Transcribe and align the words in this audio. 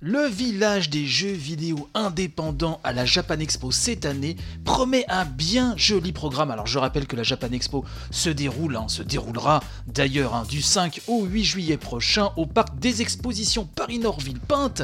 Le 0.00 0.28
village 0.28 0.90
des 0.90 1.06
jeux 1.06 1.32
vidéo 1.32 1.88
indépendants 1.92 2.78
à 2.84 2.92
la 2.92 3.04
Japan 3.04 3.40
Expo 3.40 3.72
cette 3.72 4.06
année 4.06 4.36
promet 4.64 5.04
un 5.08 5.24
bien 5.24 5.74
joli 5.76 6.12
programme. 6.12 6.52
Alors 6.52 6.68
je 6.68 6.78
rappelle 6.78 7.08
que 7.08 7.16
la 7.16 7.24
Japan 7.24 7.50
Expo 7.50 7.84
se 8.12 8.30
déroule, 8.30 8.76
hein, 8.76 8.86
se 8.86 9.02
déroulera 9.02 9.60
d'ailleurs 9.88 10.36
hein, 10.36 10.44
du 10.48 10.62
5 10.62 11.00
au 11.08 11.24
8 11.24 11.42
juillet 11.42 11.76
prochain 11.76 12.30
au 12.36 12.46
parc 12.46 12.78
des 12.78 13.02
expositions 13.02 13.68
Paris-Nord-Ville-Pinte. 13.74 14.82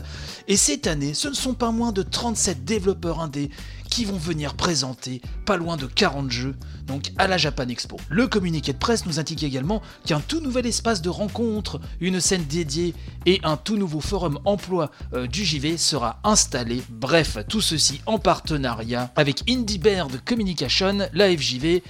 Et 0.49 0.57
cette 0.57 0.89
année, 0.89 1.15
ce 1.15 1.29
ne 1.29 1.35
sont 1.35 1.55
pas 1.55 1.71
moins 1.71 1.93
de 1.93 2.03
37 2.03 2.65
développeurs 2.65 3.21
indés 3.21 3.51
qui 3.95 4.05
vont 4.05 4.19
venir 4.19 4.55
présenter 4.55 5.23
pas 5.47 5.57
loin 5.57 5.77
de 5.77 5.87
40 5.87 6.29
jeux 6.29 6.57
donc 6.85 7.13
à 7.17 7.29
la 7.29 7.39
Japan 7.39 7.69
Expo. 7.69 7.97
Le 8.09 8.27
communiqué 8.27 8.73
de 8.73 8.79
presse 8.79 9.07
nous 9.07 9.21
indique 9.21 9.45
également 9.45 9.83
qu'un 10.05 10.19
tout 10.19 10.41
nouvel 10.41 10.67
espace 10.67 11.01
de 11.01 11.09
rencontre, 11.09 11.81
une 12.01 12.19
scène 12.19 12.45
dédiée 12.45 12.93
et 13.25 13.39
un 13.45 13.57
tout 13.57 13.77
nouveau 13.77 14.01
forum 14.01 14.41
emploi 14.47 14.91
euh, 15.13 15.29
du 15.29 15.45
JV 15.45 15.77
sera 15.77 16.19
installé. 16.25 16.83
Bref, 16.91 17.39
tout 17.49 17.61
ceci 17.61 18.01
en 18.07 18.19
partenariat 18.19 19.13
avec 19.15 19.49
Indie 19.49 19.79
Bird 19.79 20.21
Communication, 20.25 21.09
la 21.13 21.31
FJV 21.31 21.81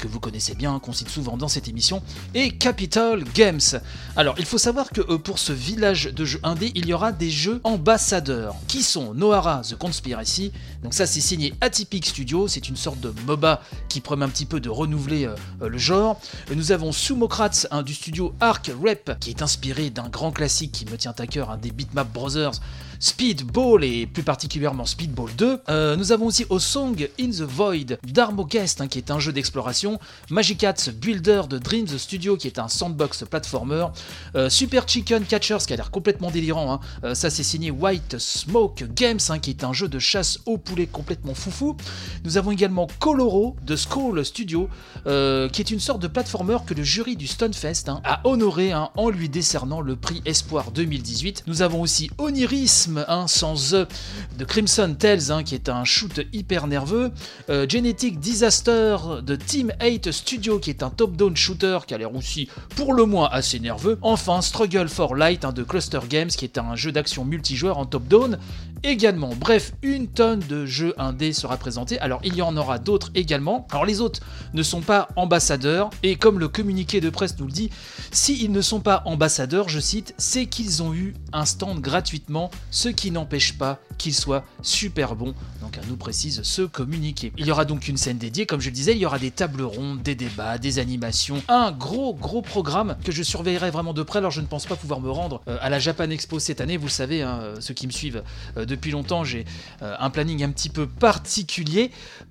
que 0.00 0.08
vous 0.08 0.20
connaissez 0.20 0.54
bien, 0.54 0.78
qu'on 0.78 0.92
cite 0.92 1.08
souvent 1.08 1.36
dans 1.36 1.48
cette 1.48 1.68
émission, 1.68 2.02
et 2.34 2.50
Capital 2.52 3.22
Games. 3.34 3.60
Alors, 4.16 4.34
il 4.38 4.46
faut 4.46 4.58
savoir 4.58 4.90
que 4.90 5.00
euh, 5.00 5.18
pour 5.18 5.38
ce 5.38 5.52
village 5.52 6.06
de 6.06 6.24
jeux 6.24 6.40
indé, 6.42 6.72
il 6.74 6.86
y 6.86 6.92
aura 6.92 7.12
des 7.12 7.30
jeux 7.30 7.60
ambassadeurs, 7.64 8.54
qui 8.66 8.82
sont 8.82 9.14
Nohara 9.14 9.62
The 9.62 9.76
Conspiracy, 9.76 10.52
donc 10.82 10.94
ça 10.94 11.06
c'est 11.06 11.20
signé 11.20 11.49
Atypic 11.60 12.06
Studio, 12.06 12.48
c'est 12.48 12.68
une 12.68 12.76
sorte 12.76 13.00
de 13.00 13.12
MOBA 13.26 13.62
qui 13.88 14.00
promet 14.00 14.24
un 14.24 14.28
petit 14.28 14.46
peu 14.46 14.60
de 14.60 14.68
renouveler 14.68 15.26
euh, 15.26 15.34
euh, 15.62 15.68
le 15.68 15.78
genre. 15.78 16.20
Nous 16.54 16.72
avons 16.72 16.92
Sumokrats, 16.92 17.66
un 17.70 17.82
du 17.82 17.94
studio 17.94 18.34
Arc 18.40 18.70
Rep, 18.82 19.18
qui 19.20 19.30
est 19.30 19.42
inspiré 19.42 19.90
d'un 19.90 20.08
grand 20.08 20.32
classique 20.32 20.72
qui 20.72 20.86
me 20.86 20.96
tient 20.96 21.14
à 21.18 21.26
cœur, 21.26 21.50
un 21.50 21.56
des 21.56 21.70
Bitmap 21.70 22.12
Brothers, 22.12 22.60
Speedball 22.98 23.82
et 23.82 24.06
plus 24.06 24.22
particulièrement 24.22 24.84
Speedball 24.84 25.30
2. 25.36 25.60
nous 25.96 26.12
avons 26.12 26.26
aussi 26.26 26.44
Song 26.58 27.08
in 27.18 27.30
the 27.30 27.40
Void 27.40 27.98
d'Armogest, 28.04 28.80
hein, 28.80 28.88
qui 28.88 28.98
est 28.98 29.10
un 29.10 29.18
jeu 29.18 29.32
d'exploration 29.32 29.98
Magicats 30.28 30.90
Builder 30.94 31.42
de 31.48 31.58
Dreams 31.58 31.88
Studio 31.98 32.36
qui 32.36 32.46
est 32.46 32.58
un 32.58 32.68
sandbox 32.68 33.24
platformer, 33.24 33.86
euh, 34.34 34.48
Super 34.50 34.88
Chicken 34.88 35.24
Catchers 35.24 35.64
qui 35.66 35.72
a 35.72 35.76
l'air 35.76 35.90
complètement 35.90 36.30
délirant, 36.30 36.72
hein. 36.72 36.80
euh, 37.04 37.14
ça 37.14 37.30
c'est 37.30 37.42
signé 37.42 37.70
White 37.70 38.18
Smoke 38.18 38.84
Games 38.94 39.18
hein, 39.28 39.38
qui 39.38 39.50
est 39.50 39.64
un 39.64 39.72
jeu 39.72 39.88
de 39.88 39.98
chasse 39.98 40.38
au 40.46 40.58
poulet 40.58 40.86
complètement 40.86 41.34
Nous 42.24 42.36
avons 42.36 42.50
également 42.50 42.86
Coloro 42.98 43.56
de 43.64 43.76
Skull 43.76 44.24
Studio 44.24 44.68
euh, 45.06 45.48
qui 45.48 45.62
est 45.62 45.70
une 45.70 45.80
sorte 45.80 46.02
de 46.02 46.08
platformer 46.08 46.58
que 46.66 46.74
le 46.74 46.82
jury 46.82 47.16
du 47.16 47.26
Stunfest 47.26 47.88
hein, 47.88 48.00
a 48.04 48.20
honoré 48.24 48.72
en 48.74 49.10
lui 49.10 49.28
décernant 49.28 49.80
le 49.80 49.96
prix 49.96 50.22
Espoir 50.26 50.70
2018. 50.70 51.44
Nous 51.46 51.62
avons 51.62 51.80
aussi 51.80 52.10
Onirisme 52.18 53.04
sans 53.26 53.74
E 53.74 53.86
de 54.38 54.44
Crimson 54.44 54.94
Tales 54.98 55.44
qui 55.44 55.54
est 55.54 55.68
un 55.68 55.84
shoot 55.84 56.20
hyper 56.32 56.66
nerveux, 56.66 57.10
Genetic 57.48 58.20
Disaster 58.20 58.96
de 59.22 59.36
Team 59.36 59.72
8 59.80 60.12
Studio 60.12 60.58
qui 60.58 60.70
est 60.70 60.82
un 60.82 60.90
top-down 60.90 61.36
shooter 61.36 61.78
qui 61.86 61.94
a 61.94 61.98
l'air 61.98 62.14
aussi 62.14 62.48
pour 62.76 62.92
le 62.92 63.04
moins 63.04 63.28
assez 63.30 63.60
nerveux. 63.60 63.98
Enfin 64.02 64.42
Struggle 64.42 64.88
for 64.88 65.14
Light 65.14 65.46
de 65.46 65.62
Cluster 65.62 66.00
Games 66.08 66.28
qui 66.28 66.44
est 66.44 66.58
un 66.58 66.76
jeu 66.76 66.92
d'action 66.92 67.24
multijoueur 67.24 67.78
en 67.78 67.86
top-down 67.86 68.38
également. 68.82 69.30
Bref, 69.38 69.72
une 69.82 70.08
tonne 70.08 70.40
de 70.48 70.66
jeux 70.66 70.94
indés 70.98 71.29
sera 71.34 71.56
présenté. 71.56 71.98
Alors 72.00 72.20
il 72.24 72.34
y 72.34 72.42
en 72.42 72.56
aura 72.56 72.78
d'autres 72.78 73.10
également. 73.14 73.66
Alors 73.70 73.84
les 73.84 74.00
autres 74.00 74.20
ne 74.54 74.62
sont 74.62 74.80
pas 74.80 75.08
ambassadeurs 75.16 75.90
et 76.02 76.16
comme 76.16 76.38
le 76.38 76.48
communiqué 76.48 77.00
de 77.00 77.10
presse 77.10 77.38
nous 77.38 77.46
le 77.46 77.52
dit, 77.52 77.70
s'ils 78.10 78.52
ne 78.52 78.60
sont 78.60 78.80
pas 78.80 79.02
ambassadeurs, 79.04 79.68
je 79.68 79.80
cite, 79.80 80.14
c'est 80.18 80.46
qu'ils 80.46 80.82
ont 80.82 80.94
eu 80.94 81.14
un 81.32 81.44
stand 81.44 81.80
gratuitement, 81.80 82.50
ce 82.70 82.88
qui 82.88 83.10
n'empêche 83.10 83.56
pas 83.56 83.78
qu'ils 83.98 84.14
soient 84.14 84.44
super 84.62 85.14
bons. 85.14 85.34
Donc 85.60 85.76
à 85.76 85.82
nous 85.88 85.96
précise 85.96 86.42
ce 86.42 86.62
communiqué. 86.62 87.32
Il 87.36 87.46
y 87.46 87.52
aura 87.52 87.64
donc 87.64 87.86
une 87.88 87.96
scène 87.96 88.18
dédiée, 88.18 88.46
comme 88.46 88.60
je 88.60 88.70
le 88.70 88.74
disais, 88.74 88.92
il 88.92 88.98
y 88.98 89.06
aura 89.06 89.18
des 89.18 89.30
tables 89.30 89.62
rondes, 89.62 90.02
des 90.02 90.14
débats, 90.14 90.58
des 90.58 90.78
animations, 90.78 91.42
un 91.48 91.70
gros 91.70 92.14
gros 92.14 92.42
programme 92.42 92.96
que 93.04 93.12
je 93.12 93.22
surveillerai 93.22 93.70
vraiment 93.70 93.92
de 93.92 94.02
près. 94.02 94.18
Alors 94.18 94.30
je 94.30 94.40
ne 94.40 94.46
pense 94.46 94.66
pas 94.66 94.76
pouvoir 94.76 95.00
me 95.00 95.10
rendre 95.10 95.42
euh, 95.48 95.58
à 95.60 95.68
la 95.68 95.78
Japan 95.78 96.08
Expo 96.10 96.38
cette 96.38 96.60
année, 96.60 96.76
vous 96.76 96.86
le 96.86 96.90
savez, 96.90 97.22
hein, 97.22 97.54
ceux 97.60 97.74
qui 97.74 97.86
me 97.86 97.92
suivent 97.92 98.22
euh, 98.56 98.64
depuis 98.64 98.90
longtemps, 98.90 99.24
j'ai 99.24 99.44
euh, 99.82 99.94
un 99.98 100.10
planning 100.10 100.42
un 100.42 100.50
petit 100.50 100.70
peu 100.70 100.86
particulier. 100.86 101.19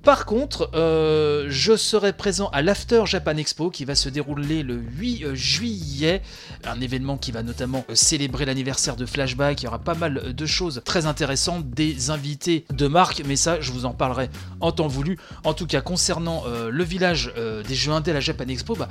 Par 0.03 0.25
contre, 0.25 0.69
euh, 0.75 1.47
je 1.50 1.75
serai 1.75 2.13
présent 2.13 2.50
à 2.50 2.61
l'After 2.61 3.03
Japan 3.05 3.35
Expo 3.38 3.69
qui 3.69 3.83
va 3.83 3.95
se 3.95 4.07
dérouler 4.07 4.63
le 4.63 4.75
8 4.75 5.23
euh, 5.23 5.35
juillet. 5.35 6.22
Un 6.63 6.79
événement 6.79 7.17
qui 7.17 7.31
va 7.31 7.44
notamment 7.44 7.85
célébrer 7.94 8.45
l'anniversaire 8.45 8.95
de 8.95 9.05
Flashback. 9.05 9.61
Il 9.61 9.66
y 9.66 9.67
aura 9.67 9.79
pas 9.79 9.95
mal 9.95 10.33
de 10.33 10.45
choses 10.45 10.81
très 10.85 11.05
intéressantes, 11.05 11.69
des 11.69 12.09
invités 12.09 12.66
de 12.72 12.88
marque, 12.88 13.23
mais 13.25 13.35
ça, 13.35 13.59
je 13.59 13.72
vous 13.72 13.85
en 13.85 13.94
parlerai 13.94 14.29
en 14.59 14.72
temps 14.72 14.88
voulu. 14.88 15.17
En 15.44 15.53
tout 15.53 15.67
cas, 15.67 15.81
concernant 15.81 16.44
le 16.47 16.83
village 16.83 17.33
des 17.67 17.75
jeux 17.75 17.91
indés 17.91 18.11
à 18.11 18.13
la 18.13 18.19
Japan 18.19 18.47
Expo, 18.47 18.75
bah, 18.75 18.89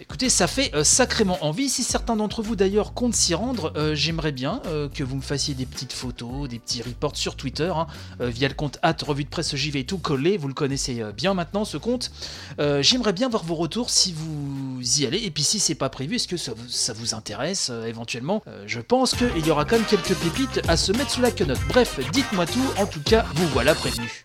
écoutez, 0.00 0.28
ça 0.28 0.46
fait 0.46 0.72
sacrément 0.84 1.38
envie. 1.44 1.68
Si 1.68 1.82
certains 1.82 2.16
d'entre 2.16 2.42
vous 2.42 2.56
d'ailleurs 2.56 2.94
comptent 2.94 3.14
s'y 3.14 3.34
rendre, 3.34 3.72
j'aimerais 3.94 4.32
bien 4.32 4.60
que 4.94 5.04
vous 5.04 5.16
me 5.16 5.22
fassiez 5.22 5.54
des 5.54 5.66
petites 5.66 5.92
photos, 5.92 6.48
des 6.48 6.58
petit 6.58 6.82
report 6.82 7.16
sur 7.16 7.36
Twitter 7.36 7.72
hein, 7.74 7.86
euh, 8.20 8.28
via 8.28 8.48
le 8.48 8.54
compte 8.54 8.78
at 8.82 8.96
revue 9.08 9.24
de 9.24 9.28
presse 9.28 9.54
JV 9.54 9.84
tout 9.84 9.98
collé. 9.98 10.36
Vous 10.36 10.48
le 10.48 10.54
connaissez 10.54 11.00
euh, 11.00 11.12
bien 11.12 11.34
maintenant 11.34 11.64
ce 11.64 11.76
compte. 11.76 12.10
Euh, 12.60 12.82
j'aimerais 12.82 13.12
bien 13.12 13.28
voir 13.28 13.44
vos 13.44 13.54
retours 13.54 13.90
si 13.90 14.12
vous 14.12 14.80
y 15.00 15.06
allez. 15.06 15.18
Et 15.18 15.30
puis 15.30 15.42
si 15.42 15.58
c'est 15.58 15.74
pas 15.74 15.88
prévu, 15.88 16.16
est-ce 16.16 16.28
que 16.28 16.36
ça 16.36 16.52
vous, 16.94 17.14
intéresse 17.14 17.70
éventuellement? 17.86 18.42
Je 18.66 18.80
pense 18.80 19.14
qu'il 19.14 19.46
y 19.46 19.50
aura 19.50 19.64
quand 19.64 19.76
même 19.76 19.86
quelques 19.86 20.14
pépites 20.14 20.60
à 20.68 20.76
se 20.76 20.92
mettre 20.92 21.10
sous 21.10 21.20
la 21.20 21.30
quenotte. 21.30 21.60
Bref, 21.68 21.98
dites-moi 22.12 22.46
tout. 22.46 22.64
En 22.76 22.86
tout 22.86 23.02
cas, 23.02 23.24
vous 23.34 23.48
voilà 23.48 23.74
prévenu. 23.74 24.24